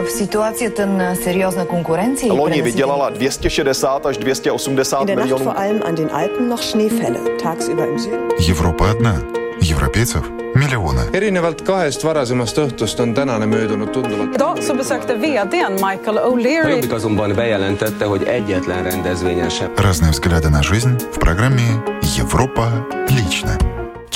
[0.00, 5.44] В ситуацията на серьезная конкуренция Loni vydělala 260 až 280 In der Nacht milionů.
[5.44, 7.18] vor allem an den Alpen noch Schneefälle.
[7.42, 8.28] Tagsüber im Süden.
[8.48, 9.14] Европа одна.
[9.62, 10.22] Европейцев
[10.54, 11.00] миллионы.
[11.12, 14.34] erinevalt kahest varasemast õhtust on tänane möödunud tunduvalt.
[14.34, 20.48] Idag så besökte vdn Michael O'Leary Jobbik azonban bejelentette, hogy egyetlen rendezvényen sem Разные взгляды
[20.50, 21.82] на жизнь в программе
[22.18, 23.69] «Европа лично».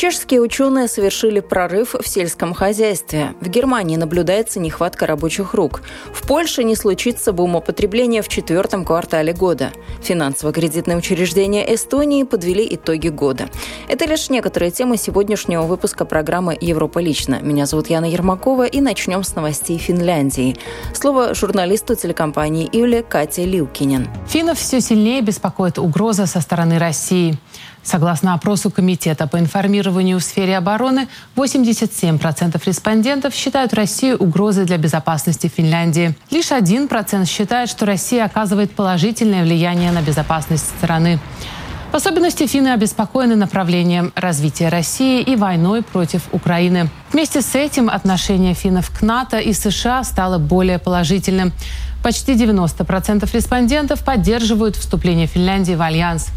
[0.05, 3.33] Чешские ученые совершили прорыв в сельском хозяйстве.
[3.41, 5.81] В Германии наблюдается нехватка рабочих рук.
[6.13, 9.73] В Польше не случится бумопотребления в четвертом квартале года.
[10.03, 13.49] Финансово-кредитные учреждения Эстонии подвели итоги года.
[13.89, 17.41] Это лишь некоторые темы сегодняшнего выпуска программы «Европа лично».
[17.41, 20.59] Меня зовут Яна Ермакова и начнем с новостей Финляндии.
[20.93, 24.11] Слово журналисту телекомпании Юле Кате Лилкинен.
[24.29, 27.39] Финнов все сильнее беспокоит угроза со стороны России.
[27.85, 31.07] Согласно опросу Комитета по информированию в сфере обороны,
[31.37, 36.17] 87% респондентов считают Россию угрозой для безопасности Финляндии.
[36.31, 41.21] Лишь 1% считает, что Россия оказывает положительное влияние на безопасность страны.
[41.93, 46.89] В особенности финны обеспокоены направлением развития России и войной против Украины.
[47.13, 51.53] Вместе с этим отношение финнов к НАТО и США стало более положительным.
[52.05, 56.29] Почти 90% респондентов поддерживают вступление Финляндии в Альянс.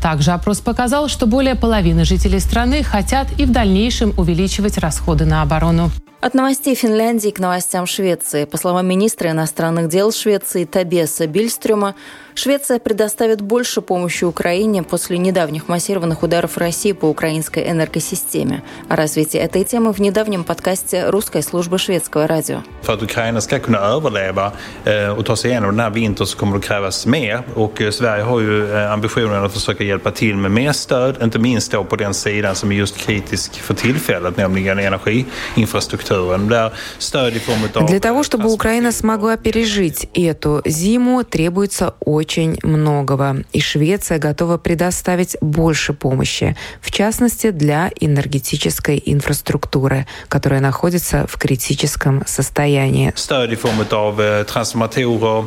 [0.00, 5.42] Также опрос показал, что более половины жителей страны хотят и в дальнейшем увеличивать расходы на
[5.42, 5.90] оборону.
[6.20, 8.44] От новостей Финляндии к новостям Швеции.
[8.44, 11.96] По словам министра иностранных дел Швеции Табеса Бильстрюма,
[12.38, 18.62] Швеция предоставит больше помощи Украине после недавних массированных ударов России по украинской энергосистеме.
[18.90, 22.62] О развитии этой темы в недавнем подкасте русской службы шведского радио.
[22.82, 24.52] För att Ukraina ska kunna överleva
[24.84, 27.42] eh, och ta sig igenom den här vintern så kommer det krävas mer.
[27.54, 31.38] Och eh, Sverige har ju eh, ambitionen att försöka hjälpa till med mer stöd, inte
[31.38, 36.48] minst då på den sidan som är just kritisk för tillfället, nämligen energiinfrastrukturen.
[36.48, 37.86] Där stöd i form av...
[37.86, 42.25] Для того, чтобы Украина смогла пережить эту зиму, требуется очень
[42.62, 43.44] многого.
[43.52, 52.24] И Швеция готова предоставить больше помощи, в частности для энергетической инфраструктуры, которая находится в критическом
[52.26, 53.12] состоянии.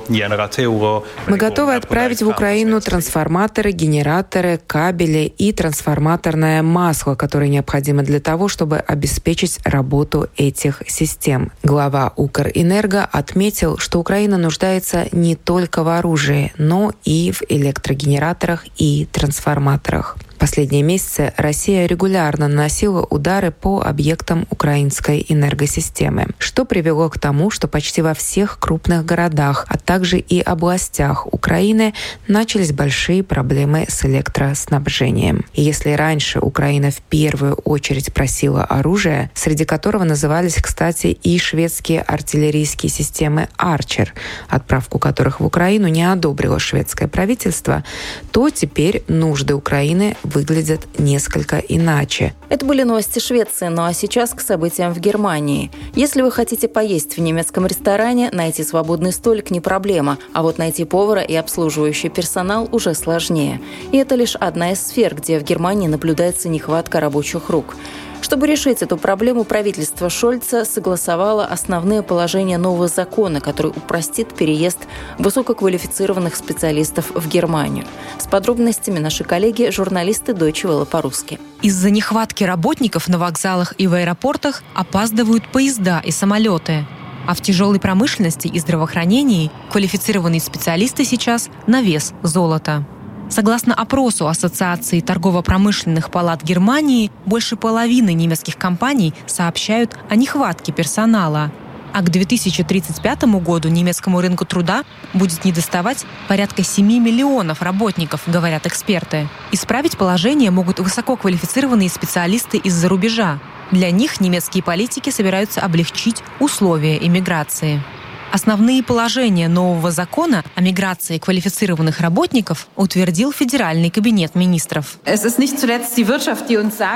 [0.10, 1.04] Eh.
[1.28, 8.48] Мы готовы отправить в Украину трансформаторы, генераторы, кабели и трансформаторное масло, которое необходимо для того,
[8.48, 11.52] чтобы обеспечить работу этих систем.
[11.64, 16.69] Глава Укрэнерго отметил, что Украина нуждается не только в оружии, но
[17.04, 20.18] и в электрогенераторах и трансформаторах.
[20.40, 27.68] Последние месяцы Россия регулярно наносила удары по объектам украинской энергосистемы, что привело к тому, что
[27.68, 31.94] почти во всех крупных городах, а также и областях Украины
[32.30, 35.44] начались большие проблемы с электроснабжением.
[35.54, 42.00] И если раньше Украина в первую очередь просила оружие, среди которого назывались, кстати, и шведские
[42.02, 44.14] артиллерийские системы «Арчер»,
[44.48, 47.84] отправку которых в Украину не одобрило шведское правительство,
[48.32, 52.34] то теперь нужды Украины выглядят несколько иначе.
[52.50, 55.72] Это были новости Швеции, ну а сейчас к событиям в Германии.
[55.96, 60.86] Если вы хотите поесть в немецком ресторане, найти свободный столик не проблема, а вот найти
[60.86, 63.62] повара и обслуживающий персонал уже сложнее.
[63.92, 67.76] И это лишь одна из сфер, где в Германии наблюдается нехватка рабочих рук.
[68.22, 74.80] Чтобы решить эту проблему, правительство Шольца согласовало основные положения нового закона, который упростит переезд
[75.18, 77.86] высококвалифицированных специалистов в Германию.
[78.18, 81.40] С подробностями наши коллеги, журналисты Deutsche Welle по-русски.
[81.62, 86.86] Из-за нехватки работников на вокзалах и в аэропортах опаздывают поезда и самолеты.
[87.28, 92.86] А в тяжелой промышленности и здравоохранении квалифицированные специалисты сейчас на вес золота.
[93.30, 101.52] Согласно опросу Ассоциации торгово-промышленных палат Германии, больше половины немецких компаний сообщают о нехватке персонала.
[101.94, 109.28] А к 2035 году немецкому рынку труда будет недоставать порядка 7 миллионов работников, говорят эксперты.
[109.52, 113.40] Исправить положение могут высококвалифицированные специалисты из-за рубежа.
[113.72, 117.82] Для них немецкие политики собираются облегчить условия иммиграции.
[118.32, 125.00] Основные положения нового закона о миграции квалифицированных работников утвердил Федеральный кабинет министров.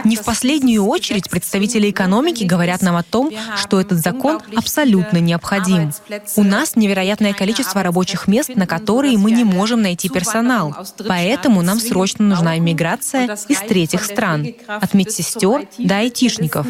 [0.03, 5.91] Не в последнюю очередь представители экономики говорят нам о том, что этот закон абсолютно необходим.
[6.35, 10.75] У нас невероятное количество рабочих мест, на которые мы не можем найти персонал.
[11.07, 16.67] Поэтому нам срочно нужна иммиграция из третьих стран, от медсестер до айтишников.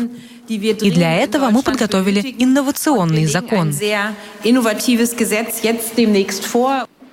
[0.50, 3.74] И для этого мы подготовили инновационный закон.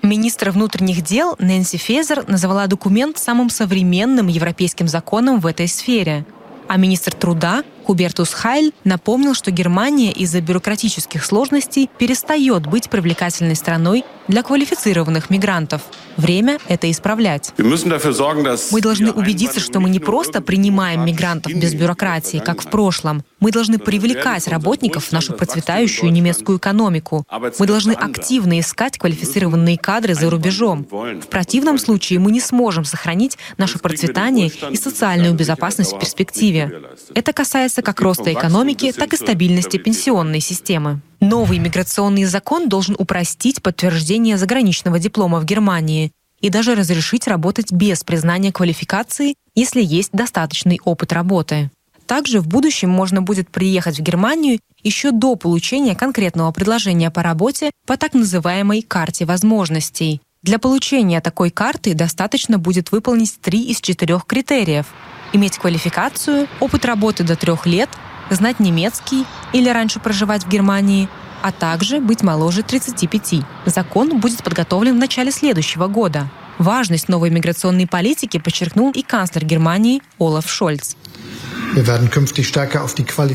[0.03, 6.25] Министр внутренних дел Нэнси Фезер назвала документ самым современным европейским законом в этой сфере.
[6.69, 14.05] А министр труда Хубертус Хайль напомнил, что Германия из-за бюрократических сложностей перестает быть привлекательной страной
[14.29, 15.83] для квалифицированных мигрантов.
[16.17, 17.53] Время это исправлять.
[17.59, 23.23] Мы должны убедиться, что мы не просто принимаем мигрантов без бюрократии, как в прошлом.
[23.41, 27.25] Мы должны привлекать работников в нашу процветающую немецкую экономику.
[27.59, 30.87] Мы должны активно искать квалифицированные кадры за рубежом.
[30.91, 36.83] В противном случае мы не сможем сохранить наше процветание и социальную безопасность в перспективе.
[37.15, 41.01] Это касается как роста экономики, так и стабильности пенсионной системы.
[41.21, 48.03] Новый миграционный закон должен упростить подтверждение заграничного диплома в Германии и даже разрешить работать без
[48.03, 51.71] признания квалификации, если есть достаточный опыт работы.
[52.07, 57.71] Также в будущем можно будет приехать в Германию еще до получения конкретного предложения по работе
[57.87, 60.23] по так называемой карте возможностей.
[60.43, 64.87] Для получения такой карты достаточно будет выполнить три из четырех критериев.
[65.35, 67.91] Иметь квалификацию, опыт работы до трех лет,
[68.35, 71.09] знать немецкий или раньше проживать в Германии,
[71.43, 73.43] а также быть моложе 35.
[73.67, 76.31] Закон будет подготовлен в начале следующего года.
[76.59, 80.95] Важность новой миграционной политики подчеркнул и канцлер Германии Олаф Шольц.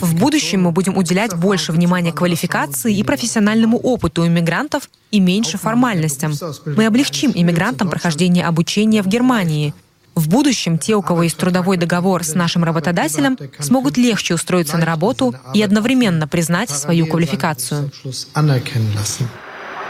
[0.06, 6.34] В будущем мы будем уделять больше внимания квалификации и профессиональному опыту иммигрантов и меньше формальностям.
[6.66, 9.74] Мы облегчим иммигрантам прохождение обучения в Германии.
[10.16, 14.86] В будущем те, у кого есть трудовой договор с нашим работодателем, смогут легче устроиться на
[14.86, 17.92] работу и одновременно признать свою квалификацию.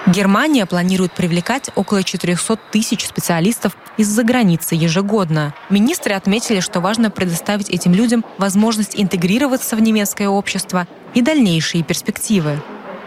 [0.08, 5.56] Германия планирует привлекать около 400 тысяч специалистов из-за границы ежегодно.
[5.72, 12.62] Министры отметили, что важно предоставить этим людям возможность интегрироваться в немецкое общество и дальнейшие перспективы.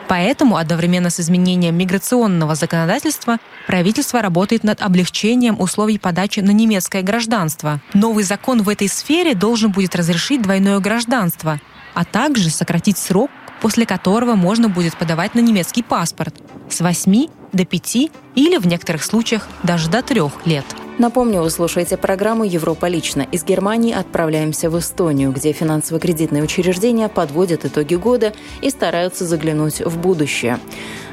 [0.09, 7.81] Поэтому одновременно с изменением миграционного законодательства правительство работает над облегчением условий подачи на немецкое гражданство.
[7.93, 11.61] Новый закон в этой сфере должен будет разрешить двойное гражданство,
[11.95, 16.35] а также сократить срок, после которого можно будет подавать на немецкий паспорт
[16.71, 17.97] с 8 до 5
[18.35, 20.65] или в некоторых случаях даже до 3 лет.
[20.99, 23.23] Напомню, вы слушаете программу «Европа лично».
[23.31, 29.97] Из Германии отправляемся в Эстонию, где финансово-кредитные учреждения подводят итоги года и стараются заглянуть в
[29.97, 30.59] будущее.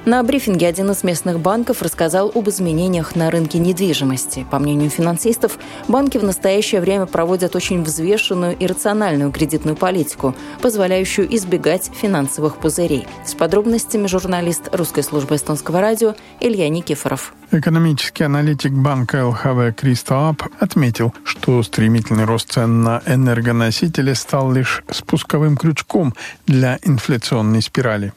[0.05, 4.45] На брифинге один из местных банков рассказал об изменениях на рынке недвижимости.
[4.51, 11.33] По мнению финансистов, банки в настоящее время проводят очень взвешенную и рациональную кредитную политику, позволяющую
[11.35, 13.07] избегать финансовых пузырей.
[13.25, 17.33] С подробностями журналист русской службы эстонского радио Илья Никифоров.
[17.51, 24.83] Экономический аналитик банка ЛХВ Кристо Ап отметил, что стремительный рост цен на энергоносители стал лишь
[24.89, 26.13] спусковым крючком
[26.47, 28.13] для инфляционной спирали.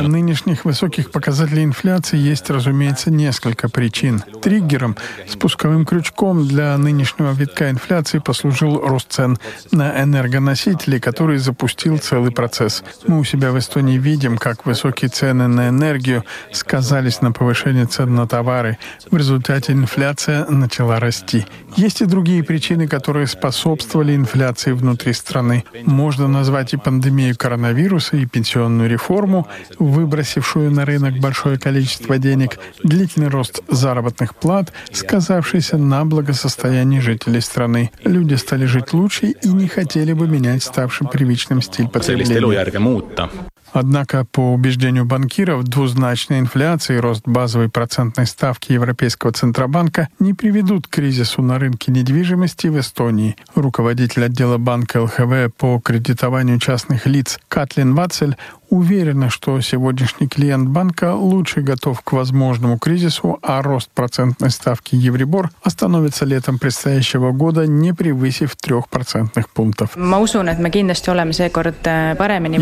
[0.00, 4.22] Для нынешних высоких показателей инфляции есть, разумеется, несколько причин.
[4.42, 4.96] Триггером,
[5.28, 9.38] спусковым крючком для нынешнего витка инфляции послужил рост цен
[9.72, 12.84] на энергоносители, который запустил целый процесс.
[13.06, 18.14] Мы у себя в Эстонии видим, как высокие цены на энергию сказались на повышение цен
[18.14, 18.78] на товары.
[19.10, 21.46] В результате инфляция начала расти.
[21.76, 25.64] Есть и другие причины, которые способствовали инфляции внутри страны.
[25.84, 29.48] Можно назвать и пандемию коронавируса, и пенсионную реформу,
[29.78, 37.90] выбросившую на рынок большое количество денег, длительный рост заработных плат, сказавшийся на благосостоянии жителей страны.
[38.04, 42.40] Люди стали жить лучше и не хотели бы менять ставший привычным стиль потребления.
[43.72, 50.86] Однако, по убеждению банкиров, двузначная инфляция и рост базовой процентной ставки Европейского Центробанка не приведут
[50.86, 53.36] к кризису на рынке недвижимости в Эстонии.
[53.54, 58.36] Руководитель отдела банка ЛХВ по кредитованию частных лиц Катлин Вацель
[58.70, 65.50] уверена, что сегодняшний клиент банка лучше готов к возможному кризису, а рост процентной ставки Евробор
[65.62, 69.90] остановится летом предстоящего года, не превысив трех процентных пунктов.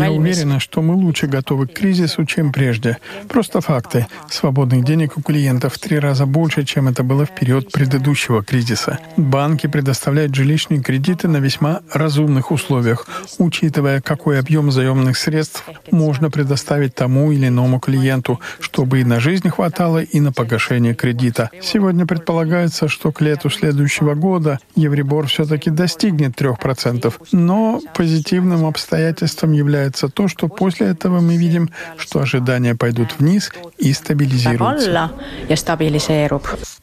[0.05, 0.11] Я
[0.41, 2.97] уверена, что мы лучше готовы к кризису, чем прежде.
[3.27, 4.07] Просто факты.
[4.29, 8.99] Свободных денег у клиентов в три раза больше, чем это было в период предыдущего кризиса.
[9.15, 15.63] Банки предоставляют жилищные кредиты на весьма разумных условиях, учитывая, какой объем заемных средств
[15.99, 21.49] можно предоставить тому или иному клиенту, чтобы и на жизнь хватало, и на погашение кредита.
[21.61, 30.07] Сегодня предполагается, что к лету следующего года Евробор все-таки достигнет 3%, но позитивным обстоятельством является
[30.07, 35.11] то, что после этого мы видим, что ожидания пойдут вниз и стабилизируются.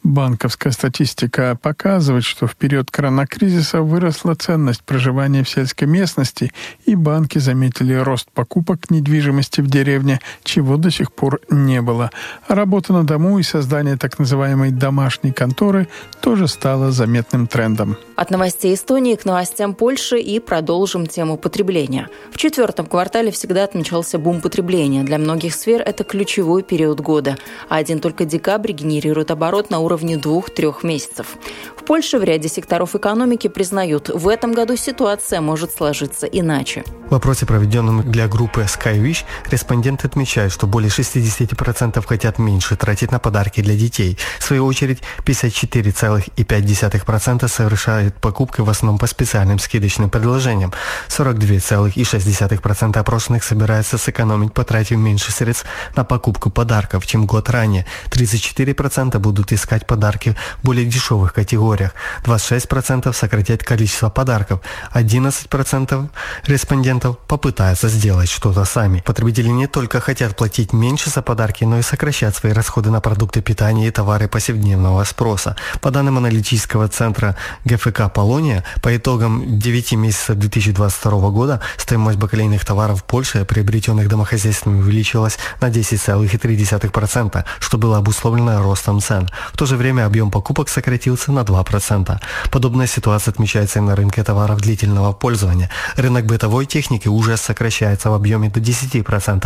[0.03, 6.51] Банковская статистика показывает, что в период коронакризиса выросла ценность проживания в сельской местности,
[6.85, 12.11] и банки заметили рост покупок недвижимости недвижимости в деревне, чего до сих пор не было.
[12.47, 15.87] работа на дому и создание так называемой домашней конторы
[16.21, 17.97] тоже стало заметным трендом.
[18.15, 22.09] От новостей Эстонии к новостям Польши и продолжим тему потребления.
[22.31, 25.03] В четвертом квартале всегда отмечался бум потребления.
[25.03, 27.37] Для многих сфер это ключевой период года.
[27.69, 31.37] А один только декабрь генерирует оборот на уровне двух-трех месяцев.
[31.77, 36.83] В Польше в ряде секторов экономики признают, в этом году ситуация может сложиться иначе.
[37.07, 38.63] В вопросе, проведенном для группы
[38.97, 44.17] Skywish, респонденты отмечают, что более 60% хотят меньше тратить на подарки для детей.
[44.39, 50.73] В свою очередь, 54,5% совершают покупки в основном по специальным скидочным предложениям.
[51.09, 57.85] 42,6% опрошенных собираются сэкономить, потратив меньше средств на покупку подарков, чем год ранее.
[58.09, 61.91] 34% будут искать подарки в более дешевых категориях.
[62.23, 64.59] 26% сократят количество подарков.
[64.93, 66.09] 11%
[66.45, 68.86] респондентов попытаются сделать что-то сами.
[69.05, 73.41] Потребители не только хотят платить меньше за подарки, но и сокращать свои расходы на продукты
[73.41, 75.55] питания и товары повседневного спроса.
[75.81, 83.01] По данным аналитического центра ГФК «Полония», по итогам 9 месяцев 2022 года стоимость бакалейных товаров
[83.01, 89.29] в Польше, приобретенных домохозяйствами, увеличилась на 10,3%, что было обусловлено ростом цен.
[89.53, 92.19] В то же время объем покупок сократился на 2%.
[92.51, 95.69] Подобная ситуация отмечается и на рынке товаров длительного пользования.
[95.95, 98.76] Рынок бытовой техники уже сокращается в объеме до 10%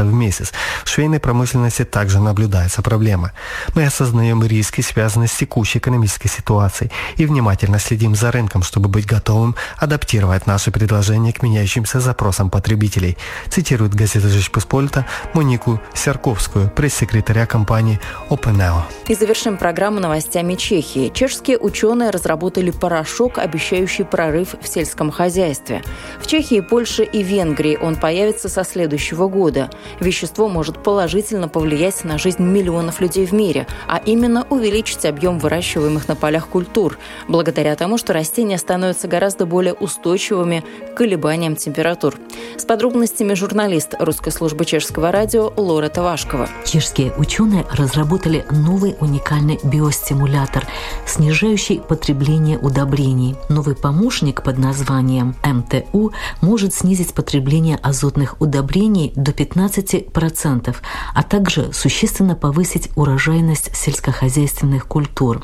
[0.03, 0.51] в месяц.
[0.83, 3.31] В швейной промышленности также наблюдаются проблемы.
[3.75, 9.05] Мы осознаем риски, связанные с текущей экономической ситуацией и внимательно следим за рынком, чтобы быть
[9.05, 13.17] готовым адаптировать наши предложения к меняющимся запросам потребителей,
[13.49, 18.83] цитирует газета «Жечпосполита» Монику Серковскую, пресс-секретаря компании OpenEO.
[19.07, 21.11] И завершим программу новостями Чехии.
[21.13, 25.83] Чешские ученые разработали порошок, обещающий прорыв в сельском хозяйстве.
[26.19, 29.69] В Чехии, Польше и Венгрии он появится со следующего года.
[29.99, 36.07] Вещество может положительно повлиять на жизнь миллионов людей в мире, а именно увеличить объем выращиваемых
[36.07, 40.63] на полях культур, благодаря тому, что растения становятся гораздо более устойчивыми
[40.93, 42.15] к колебаниям температур.
[42.57, 46.49] С подробностями журналист русской службы чешского радио Лора Тавашкова.
[46.65, 50.67] Чешские ученые разработали новый уникальный биостимулятор,
[51.05, 53.35] снижающий потребление удобрений.
[53.49, 60.75] Новый помощник под названием МТУ может снизить потребление азотных удобрений до 15%,
[61.13, 65.43] а также существенно повысить урожайность сельскохозяйственных культур.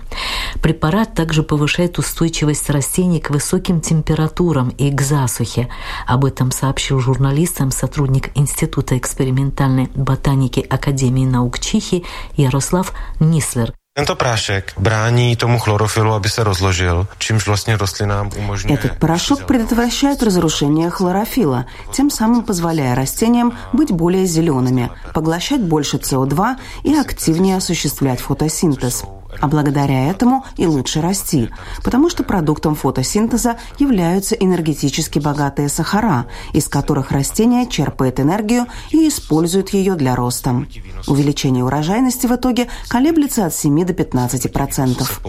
[0.61, 5.69] Препарат также повышает устойчивость растений к высоким температурам и к засухе.
[6.05, 13.73] Об этом сообщил журналистам сотрудник Института экспериментальной ботаники Академии наук Чехии Ярослав Нислер.
[13.98, 18.77] Tento prášek brání tomu chlorofilu, aby se rozložil, čímž vlastně rostlinám umožňuje...
[18.77, 26.56] Этот порошок предотвращает разрушение хлорофила, тем самым позволяя растениям быть более зелеными, поглощать больше СО2
[26.84, 29.04] и активнее осуществлять фотосинтез
[29.39, 31.50] а благодаря этому и лучше расти,
[31.84, 39.70] потому что продуктом фотосинтеза являются энергетически богатые сахара, из которых растение черпает энергию и использует
[39.70, 40.65] ее для роста.
[41.08, 45.22] Увеличение урожайности в итоге колеблется от 7 до 15 процентов.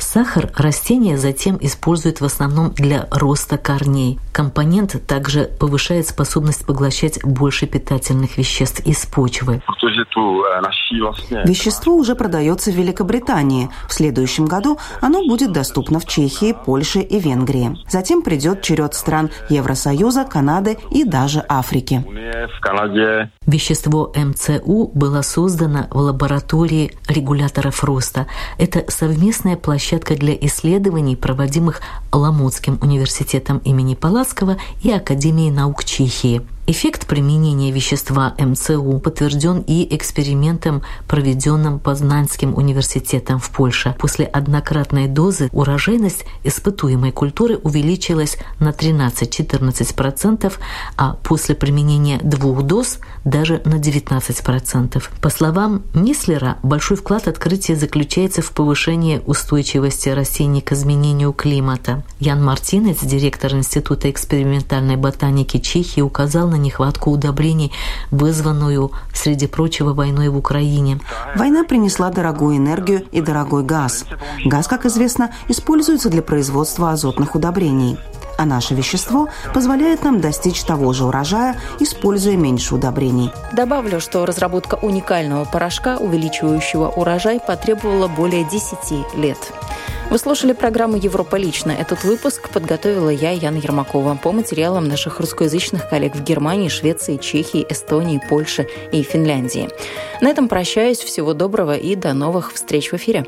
[0.00, 0.30] От 7 до 15 процентов.
[0.30, 4.18] Сахар растения затем используют в основном для роста корней.
[4.32, 9.62] Компонент также повышает способность поглощать больше питательных веществ из почвы.
[11.44, 13.68] Вещество уже продается в Великобритании.
[13.88, 17.76] В следующем году оно будет доступно в Чехии, Польше и Венгрии.
[17.88, 22.04] Затем придет черед стран Евросоюза, Канады и даже Африки.
[23.46, 28.26] Вещество МЦУ было создано в лаборатории регуляторов роста.
[28.58, 31.80] Это совместная площадка для исследований, проводимых
[32.12, 36.42] Ламутским университетом имени Палацкого и Академией наук Чехии.
[36.70, 43.96] Эффект применения вещества МЦУ подтвержден и экспериментом, проведенным Познанским университетом в Польше.
[43.98, 50.52] После однократной дозы урожайность испытуемой культуры увеличилась на 13-14%,
[50.96, 55.02] а после применения двух доз даже на 19%.
[55.20, 62.04] По словам Мислера, большой вклад открытия заключается в повышении устойчивости растений к изменению климата.
[62.20, 67.72] Ян Мартинец, директор Института экспериментальной ботаники Чехии, указал на нехватку удобрений,
[68.10, 71.00] вызванную, среди прочего, войной в Украине.
[71.36, 74.04] Война принесла дорогую энергию и дорогой газ.
[74.44, 77.98] Газ, как известно, используется для производства азотных удобрений
[78.40, 83.30] а наше вещество позволяет нам достичь того же урожая, используя меньше удобрений.
[83.52, 89.52] Добавлю, что разработка уникального порошка, увеличивающего урожай, потребовала более 10 лет.
[90.10, 91.70] Вы слушали программу «Европа лично».
[91.70, 97.64] Этот выпуск подготовила я, Яна Ермакова, по материалам наших русскоязычных коллег в Германии, Швеции, Чехии,
[97.68, 99.68] Эстонии, Польше и Финляндии.
[100.20, 100.98] На этом прощаюсь.
[100.98, 103.24] Всего доброго и до новых встреч в эфире.